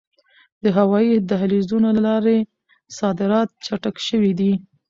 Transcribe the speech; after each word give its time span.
د 0.63 0.65
هوایي 0.77 1.13
دهلیزونو 1.29 1.87
له 1.97 2.01
لارې 2.07 2.37
صادرات 2.97 3.49
چټک 3.65 3.95
شوي 4.07 4.31
دي. 4.39 4.53